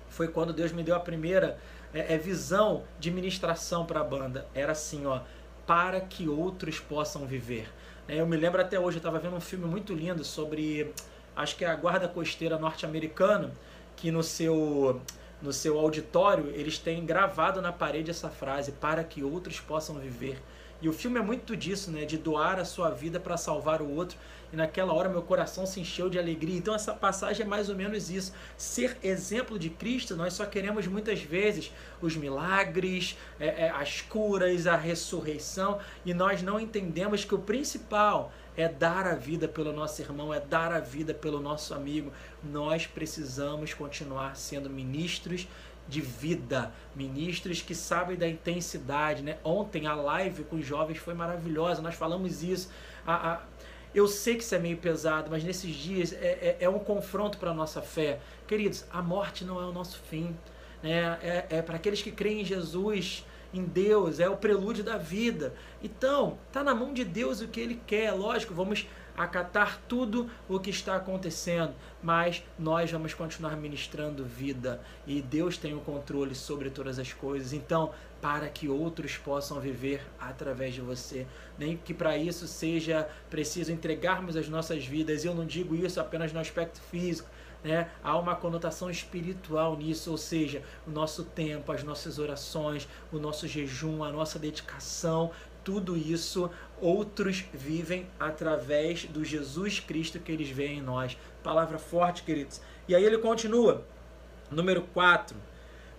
Foi 0.09 0.29
quando 0.29 0.53
Deus 0.53 0.73
me 0.73 0.83
deu 0.83 0.95
a 0.95 1.01
primeira 1.01 1.59
é, 1.95 2.15
é 2.15 2.19
visão 2.19 2.83
de 2.99 3.11
ministração 3.11 3.87
para 3.87 4.01
a 4.01 4.05
banda. 4.05 4.47
Era 4.55 4.73
assim, 4.73 5.07
ó, 5.07 5.21
para 5.67 6.01
que 6.01 6.29
outros 6.29 6.81
possam 6.81 7.25
viver. 7.25 7.69
É, 8.09 8.21
eu 8.21 8.27
me 8.27 8.37
lembro 8.37 8.61
até 8.61 8.79
hoje, 8.79 8.97
eu 8.97 9.01
estava 9.01 9.19
vendo 9.19 9.37
um 9.37 9.41
filme 9.41 9.65
muito 9.65 9.95
lindo 9.95 10.25
sobre, 10.25 10.93
acho 11.37 11.57
que 11.57 11.65
é 11.65 11.69
a 11.69 11.77
guarda 11.77 12.09
costeira 12.09 12.59
norte-americana, 12.59 13.53
que 13.97 14.11
no 14.11 14.23
seu 14.23 15.01
no 15.41 15.53
seu 15.53 15.77
auditório 15.77 16.53
eles 16.55 16.79
têm 16.79 17.05
gravado 17.05 17.61
na 17.61 17.73
parede 17.73 18.11
essa 18.11 18.31
frase 18.31 18.71
para 18.71 19.03
que 19.03 19.25
outros 19.25 19.59
possam 19.59 19.97
viver. 19.97 20.41
E 20.83 20.89
o 20.89 20.93
filme 20.93 21.17
é 21.17 21.23
muito 21.23 21.57
disso, 21.57 21.93
né? 21.93 22.05
De 22.05 22.19
doar 22.19 22.59
a 22.59 22.65
sua 22.65 22.91
vida 22.91 23.21
para 23.21 23.37
salvar 23.37 23.81
o 23.81 23.89
outro. 23.89 24.19
E 24.53 24.57
naquela 24.57 24.93
hora 24.93 25.09
meu 25.09 25.23
coração 25.23 25.65
se 25.65 25.79
encheu 25.79 26.11
de 26.11 26.19
alegria. 26.19 26.59
Então 26.59 26.75
essa 26.75 26.93
passagem 26.93 27.47
é 27.47 27.49
mais 27.49 27.69
ou 27.69 27.77
menos 27.77 28.11
isso. 28.11 28.33
Ser 28.57 28.99
exemplo 29.01 29.61
de 29.61 29.71
Cristo, 29.71 30.17
nós 30.17 30.35
só 30.35 30.45
queremos 30.45 30.89
muitas 30.89 31.23
vezes 31.23 31.73
os 32.01 32.17
milagres, 32.17 33.17
é, 33.39 33.67
é, 33.67 33.71
as 33.71 34.01
curas, 34.01 34.67
a 34.67 34.77
ressurreição. 34.77 35.79
E 36.05 36.13
nós 36.13 36.43
não 36.43 36.59
entendemos 36.59 37.25
que 37.25 37.35
o 37.35 37.39
principal 37.39 38.33
é 38.57 38.69
dar 38.69 39.07
a 39.07 39.15
vida 39.15 39.47
pelo 39.47 39.73
nosso 39.73 40.03
irmão, 40.03 40.35
é 40.35 40.41
dar 40.41 40.73
a 40.73 40.81
vida 40.81 41.15
pelo 41.15 41.41
nosso 41.41 41.73
amigo. 41.75 42.13
Nós 42.43 42.89
precisamos 42.89 43.73
continuar 43.73 44.37
sendo 44.37 44.69
ministros 44.69 45.47
de 45.93 46.01
vida, 46.01 46.73
ministros 46.97 47.61
que 47.61 47.75
sabem 47.75 48.17
da 48.17 48.27
intensidade, 48.27 49.23
né? 49.23 49.37
Ontem 49.45 49.87
a 49.87 49.95
live 49.95 50.45
com 50.45 50.57
os 50.57 50.67
jovens 50.67 50.97
foi 50.97 51.13
maravilhosa, 51.13 51.83
nós 51.83 51.95
falamos 51.95 52.43
isso. 52.43 52.71
A, 53.07 53.33
a, 53.33 53.41
eu 53.95 54.09
sei 54.09 54.37
que 54.37 54.43
isso 54.43 54.55
é 54.55 54.59
meio 54.59 54.79
pesado, 54.79 55.31
mas 55.31 55.45
nesses 55.45 55.75
dias 55.75 56.15
é, 56.15 56.17
é, 56.17 56.57
é 56.61 56.69
um 56.69 56.79
confronto 56.79 57.37
para 57.37 57.51
a 57.51 57.55
nossa 57.55 57.83
fé. 57.83 58.21
Queridos, 58.49 58.87
a 58.91 59.03
morte 59.03 59.45
não 59.45 59.61
é 59.61 59.67
o 59.67 59.73
nosso 59.73 59.99
fim. 60.09 60.35
Né? 60.83 61.19
É, 61.23 61.47
é 61.59 61.63
para 61.63 61.77
aqueles 61.77 62.01
que 62.01 62.11
creem 62.11 62.41
em 62.41 62.45
Jesus, 62.45 63.25
em 63.53 63.63
Deus, 63.63 64.19
é 64.19 64.29
o 64.31 64.37
prelúdio 64.37 64.83
da 64.83 64.97
vida. 64.97 65.55
Então, 65.83 66.39
tá 66.51 66.65
na 66.65 66.75
mão 66.75 66.95
de 66.95 67.05
Deus 67.05 67.43
o 67.43 67.49
que 67.49 67.61
Ele 67.61 67.79
quer. 67.87 68.13
Lógico, 68.13 68.55
vamos 68.55 68.87
acatar 69.17 69.81
tudo 69.89 70.31
o 70.49 70.59
que 70.59 70.71
está 70.71 70.97
acontecendo, 70.97 71.75
mas 72.03 72.43
nós 72.59 72.91
vamos 72.91 73.15
continuar 73.15 73.57
ministrando 73.57 74.25
vida 74.25 74.81
e 75.07 75.21
Deus 75.21 75.57
tem 75.57 75.75
o 75.75 75.81
controle 75.81 76.35
sobre 76.35 76.71
todas 76.71 76.99
as 76.99 77.13
coisas. 77.13 77.53
Então, 77.53 77.93
para 78.21 78.49
que 78.49 78.69
outros 78.69 79.17
possam 79.17 79.61
viver 79.61 80.07
através 80.19 80.75
de 80.75 80.81
você, 80.81 81.27
nem 81.59 81.77
que 81.77 81.93
para 81.93 82.17
isso 82.17 82.47
seja 82.47 83.09
preciso 83.29 83.73
entregarmos 83.73 84.37
as 84.37 84.49
nossas 84.49 84.87
vidas. 84.87 85.25
Eu 85.25 85.35
não 85.35 85.45
digo 85.45 85.75
isso 85.75 86.01
apenas 86.01 86.33
no 86.33 86.39
aspecto 86.39 86.81
físico, 86.81 87.29
né? 87.65 87.91
Há 88.03 88.17
uma 88.17 88.35
conotação 88.35 88.91
espiritual 88.91 89.77
nisso, 89.77 90.11
ou 90.11 90.17
seja, 90.17 90.63
o 90.87 90.91
nosso 90.91 91.25
tempo, 91.25 91.73
as 91.73 91.83
nossas 91.83 92.19
orações, 92.19 92.89
o 93.13 93.19
nosso 93.19 93.47
jejum, 93.47 94.03
a 94.05 94.11
nossa 94.11 94.39
dedicação, 94.39 95.31
tudo 95.65 95.97
isso 95.97 96.51
outros 96.81 97.45
vivem 97.53 98.07
através 98.19 99.05
do 99.05 99.25
Jesus 99.25 99.81
Cristo 99.81 100.19
que 100.19 100.33
eles 100.33 100.49
veem 100.49 100.79
em 100.79 100.83
nós. 100.83 101.17
Palavra 101.43 101.79
forte, 101.79 102.23
queridos. 102.23 102.61
E 102.89 102.95
aí 102.95 103.05
ele 103.05 103.19
continua, 103.19 103.85
número 104.51 104.83
4. 104.93 105.37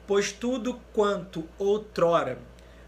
Pois 0.06 0.32
tudo 0.32 0.80
quanto 0.92 1.48
outrora 1.58 2.38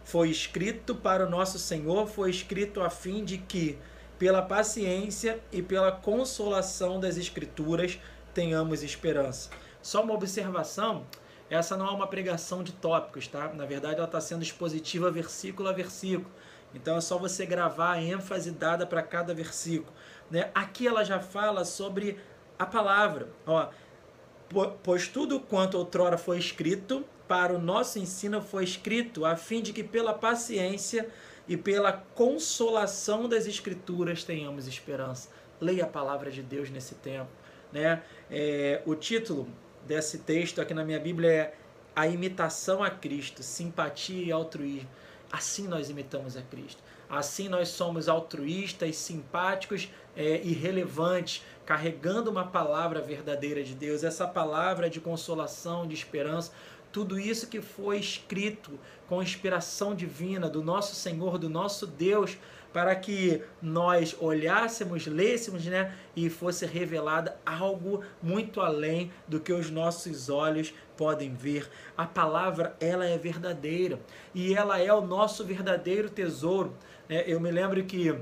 foi 0.03 0.29
escrito 0.29 0.93
para 0.93 1.25
o 1.25 1.29
nosso 1.29 1.57
Senhor 1.57 2.07
foi 2.07 2.29
escrito 2.29 2.81
a 2.81 2.89
fim 2.89 3.23
de 3.23 3.39
que, 3.39 3.77
pela 4.19 4.41
paciência 4.41 5.39
e 5.51 5.61
pela 5.61 5.91
consolação 5.91 6.99
das 6.99 7.17
Escrituras, 7.17 7.99
tenhamos 8.33 8.83
esperança. 8.83 9.49
Só 9.81 10.03
uma 10.03 10.13
observação: 10.13 11.05
essa 11.49 11.77
não 11.77 11.87
é 11.87 11.91
uma 11.91 12.07
pregação 12.07 12.61
de 12.61 12.71
tópicos, 12.71 13.27
tá? 13.27 13.51
Na 13.53 13.65
verdade, 13.65 13.95
ela 13.95 14.05
está 14.05 14.19
sendo 14.19 14.43
expositiva 14.43 15.09
versículo 15.09 15.69
a 15.69 15.71
versículo. 15.71 16.29
Então 16.75 16.97
é 16.97 17.01
só 17.01 17.17
você 17.17 17.45
gravar 17.45 17.93
a 17.93 18.01
ênfase 18.01 18.51
dada 18.51 18.85
para 18.85 19.01
cada 19.01 19.33
versículo. 19.33 19.93
Né? 20.29 20.49
Aqui 20.53 20.87
ela 20.87 21.03
já 21.03 21.19
fala 21.19 21.65
sobre 21.65 22.19
a 22.57 22.65
palavra. 22.65 23.29
Ó, 23.45 23.69
pois 24.83 25.07
tudo 25.07 25.39
quanto 25.39 25.77
outrora 25.77 26.17
foi 26.17 26.37
escrito, 26.37 27.05
para 27.27 27.53
o 27.53 27.59
nosso 27.59 27.97
ensino 27.97 28.41
foi 28.41 28.63
escrito, 28.63 29.25
a 29.25 29.35
fim 29.35 29.61
de 29.61 29.73
que 29.73 29.83
pela 29.83 30.13
paciência 30.13 31.09
e 31.47 31.57
pela 31.57 31.91
consolação 31.91 33.27
das 33.27 33.47
Escrituras 33.47 34.23
tenhamos 34.23 34.67
esperança. 34.67 35.29
Leia 35.59 35.85
a 35.85 35.87
palavra 35.87 36.29
de 36.31 36.41
Deus 36.41 36.69
nesse 36.69 36.95
tempo. 36.95 37.29
Né? 37.71 38.01
É, 38.29 38.81
o 38.85 38.95
título 38.95 39.47
desse 39.85 40.19
texto 40.19 40.61
aqui 40.61 40.73
na 40.73 40.83
minha 40.83 40.99
Bíblia 40.99 41.31
é 41.31 41.53
A 41.95 42.07
Imitação 42.07 42.83
a 42.83 42.89
Cristo, 42.89 43.43
Simpatia 43.43 44.25
e 44.25 44.31
Altruísmo. 44.31 44.89
Assim 45.31 45.67
nós 45.67 45.89
imitamos 45.89 46.37
a 46.37 46.41
Cristo. 46.41 46.81
Assim 47.09 47.47
nós 47.47 47.69
somos 47.69 48.09
altruístas, 48.09 48.95
simpáticos 48.95 49.89
é, 50.15 50.41
e 50.43 50.53
relevantes, 50.53 51.43
carregando 51.65 52.31
uma 52.31 52.45
palavra 52.45 53.01
verdadeira 53.01 53.63
de 53.63 53.75
Deus, 53.75 54.03
essa 54.03 54.27
palavra 54.27 54.89
de 54.89 54.99
consolação, 54.99 55.87
de 55.87 55.93
esperança, 55.93 56.51
tudo 56.91 57.19
isso 57.19 57.47
que 57.47 57.61
foi 57.61 57.99
escrito 57.99 58.79
com 59.07 59.21
inspiração 59.21 59.93
divina 59.93 60.49
do 60.49 60.63
nosso 60.63 60.95
Senhor, 60.95 61.37
do 61.37 61.49
nosso 61.49 61.85
Deus, 61.85 62.37
para 62.75 62.93
que 62.93 63.41
nós 63.61 64.17
olhássemos, 64.19 65.07
lêssemos, 65.07 65.65
né, 65.65 65.95
e 66.13 66.29
fosse 66.29 66.65
revelada 66.65 67.39
algo 67.45 68.03
muito 68.21 68.59
além 68.59 69.13
do 69.29 69.39
que 69.39 69.53
os 69.53 69.71
nossos 69.71 70.27
olhos 70.27 70.73
podem 70.97 71.33
ver. 71.33 71.69
A 71.97 72.05
palavra, 72.05 72.75
ela 72.81 73.05
é 73.05 73.17
verdadeira 73.17 73.97
e 74.33 74.53
ela 74.53 74.77
é 74.77 74.91
o 74.91 74.99
nosso 74.99 75.45
verdadeiro 75.45 76.09
tesouro. 76.09 76.73
É, 77.07 77.23
eu 77.31 77.39
me 77.39 77.49
lembro 77.49 77.81
que 77.85 78.13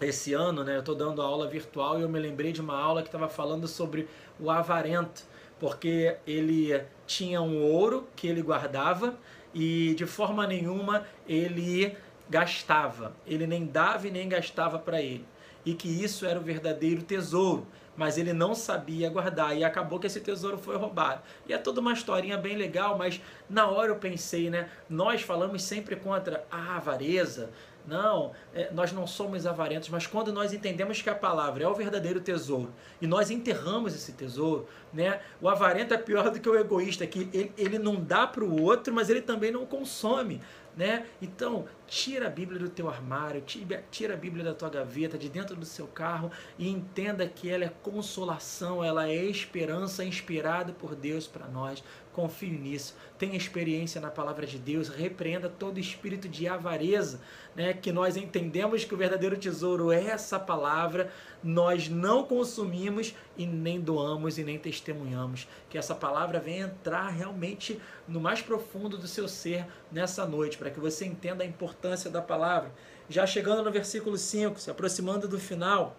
esse 0.00 0.32
ano, 0.32 0.64
né, 0.64 0.76
eu 0.76 0.80
estou 0.80 0.94
dando 0.94 1.20
aula 1.20 1.46
virtual 1.46 1.98
e 1.98 2.02
eu 2.02 2.08
me 2.08 2.18
lembrei 2.18 2.50
de 2.50 2.62
uma 2.62 2.80
aula 2.80 3.02
que 3.02 3.08
estava 3.08 3.28
falando 3.28 3.68
sobre 3.68 4.08
o 4.40 4.50
avarento, 4.50 5.24
porque 5.60 6.16
ele 6.26 6.82
tinha 7.06 7.42
um 7.42 7.62
ouro 7.62 8.08
que 8.16 8.26
ele 8.26 8.40
guardava 8.40 9.18
e 9.52 9.94
de 9.94 10.06
forma 10.06 10.46
nenhuma 10.46 11.04
ele 11.28 11.94
gastava. 12.32 13.14
Ele 13.26 13.46
nem 13.46 13.66
dava 13.66 14.08
e 14.08 14.10
nem 14.10 14.26
gastava 14.26 14.78
para 14.78 15.02
ele. 15.02 15.26
E 15.66 15.74
que 15.74 15.86
isso 15.86 16.24
era 16.24 16.40
o 16.40 16.42
verdadeiro 16.42 17.02
tesouro. 17.02 17.66
Mas 17.94 18.16
ele 18.16 18.32
não 18.32 18.54
sabia 18.54 19.10
guardar 19.10 19.54
e 19.54 19.62
acabou 19.62 19.98
que 19.98 20.06
esse 20.06 20.18
tesouro 20.18 20.56
foi 20.56 20.76
roubado. 20.76 21.20
E 21.46 21.52
é 21.52 21.58
toda 21.58 21.78
uma 21.78 21.92
historinha 21.92 22.38
bem 22.38 22.56
legal, 22.56 22.96
mas 22.96 23.20
na 23.50 23.68
hora 23.68 23.88
eu 23.88 23.96
pensei, 23.96 24.48
né? 24.48 24.70
Nós 24.88 25.20
falamos 25.20 25.62
sempre 25.62 25.94
contra 25.94 26.42
a 26.50 26.76
avareza, 26.78 27.50
não, 27.86 28.32
é, 28.54 28.70
nós 28.72 28.92
não 28.92 29.06
somos 29.06 29.44
avarentos, 29.44 29.90
mas 29.90 30.06
quando 30.06 30.32
nós 30.32 30.54
entendemos 30.54 31.02
que 31.02 31.10
a 31.10 31.14
palavra 31.14 31.64
é 31.64 31.68
o 31.68 31.74
verdadeiro 31.74 32.20
tesouro 32.20 32.72
e 33.00 33.08
nós 33.08 33.28
enterramos 33.28 33.94
esse 33.94 34.12
tesouro, 34.12 34.66
né? 34.90 35.20
O 35.38 35.46
avarento 35.46 35.92
é 35.92 35.98
pior 35.98 36.30
do 36.30 36.40
que 36.40 36.48
o 36.48 36.58
egoísta, 36.58 37.06
que 37.06 37.28
ele, 37.30 37.52
ele 37.58 37.78
não 37.78 37.96
dá 37.96 38.26
para 38.26 38.42
o 38.42 38.62
outro, 38.62 38.94
mas 38.94 39.10
ele 39.10 39.20
também 39.20 39.50
não 39.50 39.66
consome 39.66 40.40
né? 40.76 41.06
Então, 41.20 41.66
tira 41.92 42.28
a 42.28 42.30
Bíblia 42.30 42.58
do 42.58 42.70
teu 42.70 42.88
armário, 42.88 43.44
tira 43.90 44.14
a 44.14 44.16
Bíblia 44.16 44.42
da 44.42 44.54
tua 44.54 44.70
gaveta, 44.70 45.18
de 45.18 45.28
dentro 45.28 45.54
do 45.54 45.66
seu 45.66 45.86
carro 45.86 46.30
e 46.58 46.66
entenda 46.66 47.28
que 47.28 47.50
ela 47.50 47.64
é 47.64 47.72
consolação, 47.82 48.82
ela 48.82 49.10
é 49.10 49.24
esperança 49.26 50.02
inspirada 50.02 50.72
por 50.72 50.94
Deus 50.94 51.26
para 51.26 51.46
nós. 51.46 51.84
Confie 52.14 52.50
nisso. 52.50 52.94
Tenha 53.18 53.36
experiência 53.36 54.00
na 54.00 54.10
palavra 54.10 54.46
de 54.46 54.58
Deus, 54.58 54.88
repreenda 54.88 55.48
todo 55.48 55.80
espírito 55.80 56.28
de 56.28 56.46
avareza, 56.46 57.20
né? 57.54 57.72
Que 57.72 57.90
nós 57.90 58.18
entendemos 58.18 58.84
que 58.84 58.94
o 58.94 58.98
verdadeiro 58.98 59.36
tesouro 59.36 59.90
é 59.90 60.04
essa 60.08 60.38
palavra, 60.38 61.10
nós 61.42 61.88
não 61.88 62.24
consumimos 62.24 63.14
e 63.36 63.46
nem 63.46 63.80
doamos 63.80 64.36
e 64.36 64.44
nem 64.44 64.58
testemunhamos. 64.58 65.48
Que 65.70 65.78
essa 65.78 65.94
palavra 65.94 66.38
venha 66.38 66.66
entrar 66.66 67.08
realmente 67.08 67.80
no 68.06 68.20
mais 68.20 68.42
profundo 68.42 68.98
do 68.98 69.08
seu 69.08 69.26
ser 69.26 69.66
nessa 69.90 70.26
noite, 70.26 70.58
para 70.58 70.70
que 70.70 70.80
você 70.80 71.06
entenda 71.06 71.44
a 71.44 71.46
importância 71.46 71.81
importância 71.82 72.08
da 72.08 72.22
palavra. 72.22 72.72
Já 73.08 73.26
chegando 73.26 73.64
no 73.64 73.72
versículo 73.72 74.16
5, 74.16 74.60
se 74.60 74.70
aproximando 74.70 75.26
do 75.26 75.38
final, 75.38 75.96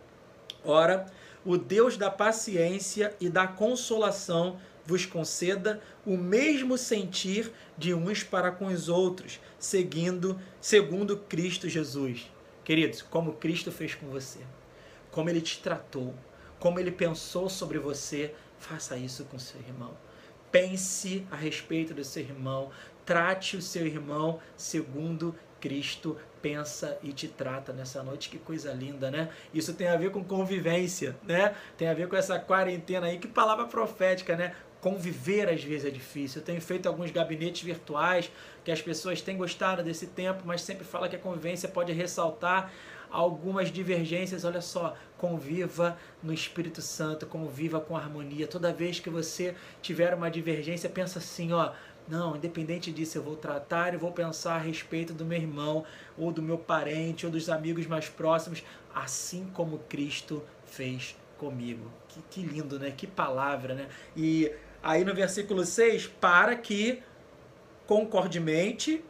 ora, 0.63 1.05
o 1.45 1.57
Deus 1.57 1.97
da 1.97 2.09
paciência 2.09 3.13
e 3.19 3.29
da 3.29 3.45
consolação 3.45 4.57
vos 4.85 5.05
conceda 5.05 5.81
o 6.05 6.15
mesmo 6.15 6.77
sentir 6.77 7.51
de 7.77 7.93
uns 7.93 8.23
para 8.23 8.49
com 8.51 8.67
os 8.67 8.87
outros, 8.87 9.41
seguindo 9.59 10.39
segundo 10.61 11.17
Cristo 11.17 11.67
Jesus. 11.67 12.31
Queridos, 12.63 13.01
como 13.01 13.33
Cristo 13.33 13.71
fez 13.71 13.93
com 13.93 14.07
você, 14.07 14.39
como 15.11 15.29
ele 15.29 15.41
te 15.41 15.59
tratou, 15.59 16.13
como 16.59 16.79
ele 16.79 16.91
pensou 16.91 17.49
sobre 17.49 17.77
você, 17.77 18.33
faça 18.57 18.95
isso 18.95 19.25
com 19.25 19.37
seu 19.37 19.59
irmão. 19.59 19.91
Pense 20.49 21.25
a 21.29 21.35
respeito 21.35 21.93
do 21.93 22.03
seu 22.03 22.23
irmão, 22.23 22.71
trate 23.05 23.57
o 23.57 23.61
seu 23.61 23.85
irmão 23.85 24.39
segundo 24.55 25.35
Cristo 25.63 26.17
pensa 26.41 26.99
e 27.01 27.13
te 27.13 27.25
trata 27.25 27.71
nessa 27.71 28.03
noite. 28.03 28.27
Que 28.27 28.37
coisa 28.37 28.73
linda, 28.73 29.09
né? 29.09 29.29
Isso 29.53 29.73
tem 29.73 29.87
a 29.87 29.95
ver 29.95 30.11
com 30.11 30.21
convivência, 30.21 31.15
né? 31.23 31.55
Tem 31.77 31.87
a 31.87 31.93
ver 31.93 32.09
com 32.09 32.17
essa 32.17 32.37
quarentena 32.37 33.07
aí. 33.07 33.17
Que 33.17 33.29
palavra 33.29 33.65
profética, 33.65 34.35
né? 34.35 34.53
Conviver 34.81 35.47
às 35.47 35.63
vezes 35.63 35.85
é 35.85 35.89
difícil. 35.89 36.41
Eu 36.41 36.45
tenho 36.45 36.59
feito 36.59 36.89
alguns 36.89 37.11
gabinetes 37.11 37.61
virtuais 37.61 38.29
que 38.65 38.73
as 38.73 38.81
pessoas 38.81 39.21
têm 39.21 39.37
gostado 39.37 39.81
desse 39.81 40.07
tempo, 40.07 40.43
mas 40.45 40.61
sempre 40.61 40.83
fala 40.83 41.07
que 41.07 41.15
a 41.15 41.19
convivência 41.19 41.69
pode 41.69 41.93
ressaltar 41.93 42.69
algumas 43.09 43.71
divergências. 43.71 44.43
Olha 44.43 44.59
só, 44.59 44.97
conviva 45.17 45.97
no 46.21 46.33
Espírito 46.33 46.81
Santo, 46.81 47.25
conviva 47.25 47.79
com 47.79 47.95
harmonia. 47.95 48.47
Toda 48.47 48.73
vez 48.73 48.99
que 48.99 49.09
você 49.09 49.55
tiver 49.81 50.13
uma 50.13 50.29
divergência, 50.29 50.89
pensa 50.89 51.19
assim, 51.19 51.53
ó, 51.53 51.71
não, 52.07 52.35
independente 52.35 52.91
disso, 52.91 53.17
eu 53.17 53.23
vou 53.23 53.35
tratar 53.35 53.93
e 53.93 53.97
vou 53.97 54.11
pensar 54.11 54.55
a 54.55 54.59
respeito 54.59 55.13
do 55.13 55.25
meu 55.25 55.37
irmão, 55.37 55.85
ou 56.17 56.31
do 56.31 56.41
meu 56.41 56.57
parente, 56.57 57.25
ou 57.25 57.31
dos 57.31 57.49
amigos 57.49 57.85
mais 57.87 58.09
próximos, 58.09 58.63
assim 58.93 59.47
como 59.53 59.79
Cristo 59.89 60.43
fez 60.65 61.15
comigo. 61.37 61.89
Que, 62.09 62.21
que 62.29 62.41
lindo, 62.41 62.77
né? 62.77 62.91
Que 62.95 63.07
palavra, 63.07 63.73
né? 63.73 63.87
E 64.15 64.51
aí 64.81 65.03
no 65.03 65.13
versículo 65.13 65.65
6, 65.65 66.07
para 66.19 66.55
que 66.55 67.01
concordemente 67.87 69.03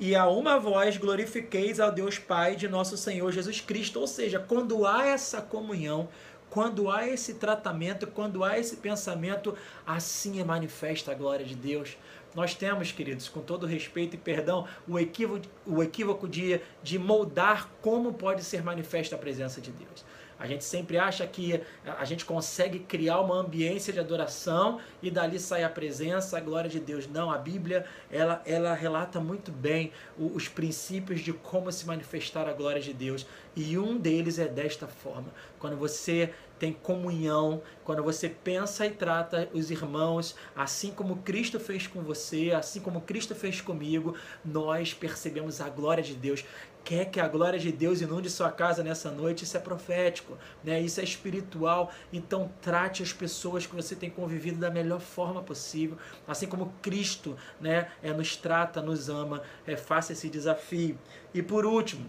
e 0.00 0.14
a 0.14 0.28
uma 0.28 0.58
voz 0.58 0.96
glorifiqueis 0.96 1.80
ao 1.80 1.90
Deus 1.90 2.18
Pai 2.18 2.54
de 2.54 2.68
nosso 2.68 2.96
Senhor 2.96 3.32
Jesus 3.32 3.60
Cristo. 3.60 3.98
Ou 3.98 4.06
seja, 4.06 4.38
quando 4.38 4.86
há 4.86 5.06
essa 5.06 5.42
comunhão, 5.42 6.08
quando 6.50 6.90
há 6.90 7.06
esse 7.06 7.34
tratamento, 7.34 8.06
quando 8.06 8.44
há 8.44 8.58
esse 8.58 8.76
pensamento, 8.76 9.56
assim 9.86 10.40
é 10.40 10.44
manifesta 10.44 11.12
a 11.12 11.14
glória 11.14 11.44
de 11.44 11.54
Deus. 11.54 11.96
Nós 12.34 12.54
temos, 12.54 12.92
queridos, 12.92 13.28
com 13.28 13.40
todo 13.40 13.66
respeito 13.66 14.14
e 14.14 14.18
perdão, 14.18 14.66
o 14.86 14.98
equívoco, 14.98 15.46
o 15.66 15.82
equívoco 15.82 16.28
de, 16.28 16.60
de 16.82 16.98
moldar 16.98 17.68
como 17.80 18.12
pode 18.12 18.44
ser 18.44 18.62
manifesta 18.62 19.16
a 19.16 19.18
presença 19.18 19.60
de 19.60 19.70
Deus. 19.70 20.04
A 20.38 20.46
gente 20.46 20.64
sempre 20.64 20.98
acha 20.98 21.26
que 21.26 21.60
a 21.84 22.04
gente 22.04 22.24
consegue 22.24 22.78
criar 22.78 23.20
uma 23.20 23.36
ambiência 23.36 23.92
de 23.92 23.98
adoração 23.98 24.80
e 25.02 25.10
dali 25.10 25.38
sai 25.38 25.64
a 25.64 25.68
presença, 25.68 26.36
a 26.36 26.40
glória 26.40 26.70
de 26.70 26.78
Deus. 26.78 27.06
Não, 27.08 27.30
a 27.30 27.38
Bíblia 27.38 27.84
ela, 28.10 28.40
ela 28.46 28.74
relata 28.74 29.18
muito 29.20 29.50
bem 29.50 29.92
os 30.16 30.48
princípios 30.48 31.20
de 31.20 31.32
como 31.32 31.72
se 31.72 31.86
manifestar 31.86 32.48
a 32.48 32.52
glória 32.52 32.80
de 32.80 32.92
Deus. 32.92 33.26
E 33.56 33.76
um 33.76 33.96
deles 33.96 34.38
é 34.38 34.46
desta 34.46 34.86
forma: 34.86 35.28
quando 35.58 35.76
você 35.76 36.32
tem 36.58 36.72
comunhão, 36.72 37.62
quando 37.84 38.02
você 38.02 38.28
pensa 38.28 38.86
e 38.86 38.90
trata 38.90 39.48
os 39.52 39.70
irmãos, 39.70 40.34
assim 40.54 40.90
como 40.90 41.16
Cristo 41.18 41.58
fez 41.60 41.86
com 41.86 42.02
você, 42.02 42.52
assim 42.52 42.80
como 42.80 43.00
Cristo 43.00 43.34
fez 43.34 43.60
comigo, 43.60 44.16
nós 44.44 44.92
percebemos 44.92 45.60
a 45.60 45.68
glória 45.68 46.02
de 46.02 46.14
Deus. 46.14 46.44
Quer 46.88 47.10
que 47.10 47.20
a 47.20 47.28
glória 47.28 47.58
de 47.58 47.70
Deus 47.70 48.00
inunde 48.00 48.30
sua 48.30 48.50
casa 48.50 48.82
nessa 48.82 49.10
noite? 49.10 49.44
Isso 49.44 49.54
é 49.58 49.60
profético, 49.60 50.38
né? 50.64 50.80
isso 50.80 50.98
é 50.98 51.04
espiritual. 51.04 51.92
Então, 52.10 52.50
trate 52.62 53.02
as 53.02 53.12
pessoas 53.12 53.66
que 53.66 53.76
você 53.76 53.94
tem 53.94 54.08
convivido 54.08 54.58
da 54.58 54.70
melhor 54.70 54.98
forma 54.98 55.42
possível, 55.42 55.98
assim 56.26 56.46
como 56.46 56.72
Cristo 56.80 57.36
né, 57.60 57.90
é, 58.02 58.10
nos 58.14 58.36
trata, 58.36 58.80
nos 58.80 59.10
ama. 59.10 59.42
É, 59.66 59.76
faça 59.76 60.14
esse 60.14 60.30
desafio. 60.30 60.98
E 61.34 61.42
por 61.42 61.66
último, 61.66 62.06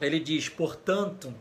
ele 0.00 0.20
diz: 0.20 0.48
portanto 0.48 1.34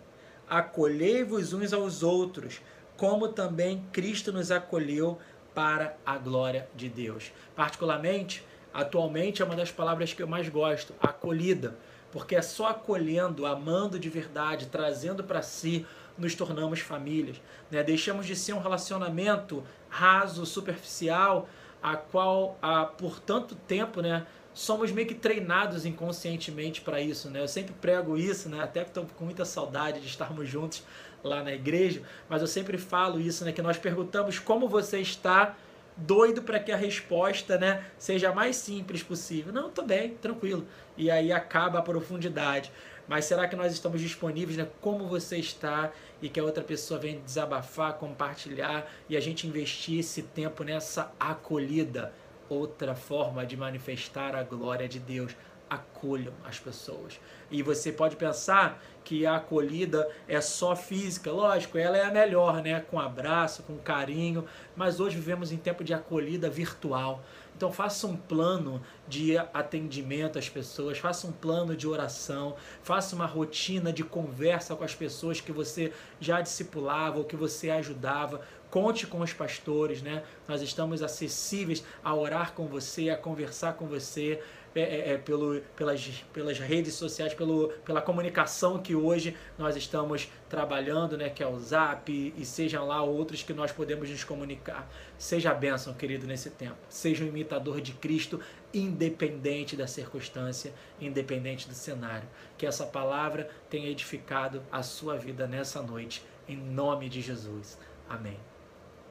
acolhei-vos 0.50 1.54
uns 1.54 1.74
aos 1.74 2.02
outros, 2.02 2.62
como 2.98 3.28
também 3.28 3.86
Cristo 3.92 4.34
nos 4.34 4.50
acolheu 4.50 5.20
para 5.54 5.96
a 6.04 6.18
glória 6.18 6.68
de 6.76 6.90
Deus. 6.90 7.32
Particularmente, 7.56 8.44
atualmente 8.74 9.44
é 9.44 9.46
uma 9.46 9.56
das 9.56 9.72
palavras 9.72 10.14
que 10.14 10.24
eu 10.24 10.28
mais 10.28 10.50
gosto, 10.50 10.96
acolhida, 11.00 11.78
porque 12.12 12.36
é 12.36 12.42
só 12.42 12.68
acolhendo, 12.68 13.46
amando 13.46 14.00
de 14.00 14.10
verdade, 14.10 14.68
trazendo 14.68 15.24
para 15.24 15.42
si, 15.42 15.86
nos 16.18 16.36
tornamos 16.36 16.80
famílias. 16.80 17.38
Né? 17.70 17.84
Deixamos 17.84 18.26
de 18.26 18.36
ser 18.36 18.54
um 18.54 18.60
relacionamento 18.60 19.64
raso, 19.90 20.46
superficial, 20.46 21.48
a 21.82 21.96
qual 21.96 22.58
há 22.62 22.86
por 22.86 23.20
tanto 23.20 23.56
tempo 23.56 24.02
né, 24.02 24.26
somos 24.54 24.92
meio 24.92 25.08
que 25.08 25.16
treinados 25.16 25.86
inconscientemente 25.86 26.82
para 26.82 27.02
isso, 27.02 27.30
né? 27.30 27.42
Eu 27.42 27.48
sempre 27.48 27.74
prego 27.74 28.18
isso, 28.18 28.50
né? 28.50 28.62
Até 28.62 28.84
que 28.84 28.90
estou 28.90 29.06
com 29.18 29.26
muita 29.26 29.46
saudade 29.46 30.00
de 30.00 30.08
estarmos 30.08 30.48
juntos 30.48 30.84
lá 31.24 31.44
na 31.44 31.54
igreja, 31.54 32.02
mas 32.30 32.42
eu 32.42 32.48
sempre 32.48 32.78
falo 32.78 33.20
isso, 33.20 33.46
né? 33.46 33.52
Que 33.52 33.62
nós 33.62 33.78
perguntamos 33.78 34.40
como 34.40 34.68
você 34.68 35.00
está, 35.00 35.56
doido 35.96 36.42
para 36.42 36.60
que 36.60 36.72
a 36.72 36.78
resposta, 36.78 37.58
né, 37.58 37.86
seja 37.98 38.30
a 38.30 38.36
mais 38.36 38.56
simples 38.56 39.04
possível. 39.04 39.54
Não, 39.54 39.70
tô 39.70 39.84
bem, 39.84 40.16
tranquilo. 40.16 40.66
E 40.98 41.10
aí 41.10 41.32
acaba 41.32 41.80
a 41.80 41.82
profundidade. 41.82 42.72
Mas 43.08 43.26
será 43.26 43.48
que 43.48 43.56
nós 43.56 43.74
estamos 43.74 44.00
disponíveis, 44.00 44.58
né? 44.58 44.68
Como 44.80 45.08
você 45.08 45.38
está 45.38 45.92
e 46.22 46.30
que 46.30 46.40
a 46.40 46.44
outra 46.44 46.64
pessoa 46.64 47.00
venha 47.00 47.20
desabafar, 47.20 47.94
compartilhar 47.96 48.90
e 49.10 49.18
a 49.18 49.20
gente 49.20 49.48
investir 49.48 50.00
esse 50.00 50.22
tempo 50.22 50.64
nessa 50.64 51.12
acolhida? 51.20 52.14
outra 52.54 52.94
forma 52.94 53.46
de 53.46 53.56
manifestar 53.56 54.36
a 54.36 54.44
glória 54.44 54.88
de 54.88 55.00
Deus. 55.00 55.36
Acolham 55.72 56.34
as 56.44 56.60
pessoas. 56.60 57.18
E 57.50 57.64
você 57.64 57.94
pode 57.94 58.18
pensar 58.18 58.84
que 59.06 59.26
a 59.26 59.38
acolhida 59.38 60.06
é 60.28 60.42
só 60.42 60.76
física, 60.76 61.32
lógico, 61.32 61.78
ela 61.78 61.98
é 61.98 62.04
a 62.04 62.12
melhor, 62.12 62.62
né? 62.62 62.82
Com 62.82 63.00
abraço, 63.00 63.64
com 63.64 63.78
carinho, 63.78 64.46
mas 64.76 65.00
hoje 65.00 65.16
vivemos 65.16 65.50
em 65.50 65.58
tempo 65.58 65.82
de 65.82 65.94
acolhida 65.94 66.50
virtual. 66.50 67.24
Então 67.56 67.72
faça 67.72 68.06
um 68.06 68.18
plano 68.18 68.82
de 69.08 69.38
atendimento 69.38 70.38
às 70.38 70.50
pessoas, 70.50 70.98
faça 70.98 71.28
um 71.28 71.32
plano 71.32 71.76
de 71.76 71.88
oração, 71.88 72.56
faça 72.84 73.16
uma 73.16 73.26
rotina 73.26 73.94
de 73.94 74.04
conversa 74.04 74.76
com 74.76 74.84
as 74.84 74.96
pessoas 74.96 75.40
que 75.40 75.52
você 75.52 75.94
já 76.20 76.42
discipulava 76.42 77.20
ou 77.20 77.24
que 77.24 77.36
você 77.36 77.70
ajudava. 77.70 78.42
Conte 78.70 79.06
com 79.06 79.20
os 79.20 79.34
pastores, 79.34 80.02
né? 80.02 80.24
Nós 80.48 80.62
estamos 80.62 81.04
acessíveis 81.04 81.84
a 82.04 82.16
orar 82.16 82.54
com 82.54 82.68
você, 82.68 83.10
a 83.10 83.18
conversar 83.18 83.74
com 83.74 83.86
você. 83.86 84.42
É, 84.74 84.82
é, 84.82 85.14
é, 85.14 85.18
pelo, 85.18 85.60
pelas, 85.76 86.24
pelas 86.32 86.58
redes 86.58 86.94
sociais, 86.94 87.34
pelo, 87.34 87.68
pela 87.84 88.02
comunicação 88.02 88.80
que 88.80 88.96
hoje 88.96 89.36
nós 89.58 89.76
estamos 89.76 90.30
trabalhando, 90.50 91.18
né, 91.18 91.30
que 91.30 91.44
é 91.44 91.48
o 91.48 91.60
Zap 91.60 92.10
e, 92.10 92.46
sejam 92.46 92.88
lá 92.88 93.04
outros 93.04 93.44
que 93.44 93.54
nós 93.54 93.72
podemos 93.74 94.10
nos 94.10 94.24
comunicar. 94.24 94.90
Seja 95.18 95.52
a 95.52 95.54
bênção, 95.54 95.94
querido, 95.94 96.26
nesse 96.26 96.50
tempo. 96.52 96.78
Seja 96.88 97.24
um 97.26 97.28
imitador 97.28 97.82
de 97.82 97.92
Cristo, 97.92 98.40
independente 98.74 99.76
da 99.76 99.88
circunstância, 99.88 100.74
independente 101.02 101.68
do 101.68 101.74
cenário. 101.74 102.28
Que 102.58 102.66
essa 102.66 102.86
palavra 102.86 103.50
tenha 103.70 103.90
edificado 103.90 104.64
a 104.72 104.82
sua 104.82 105.18
vida 105.18 105.46
nessa 105.48 105.82
noite, 105.82 106.24
em 106.48 106.56
nome 106.56 107.10
de 107.10 107.20
Jesus. 107.20 107.78
Amém. 108.08 108.51